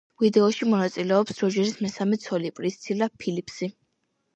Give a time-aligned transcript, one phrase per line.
[0.21, 3.77] ვიდეოში მონაწილეობს როჯერის მესამე ცოლი, პრისცილა ფილიპსი.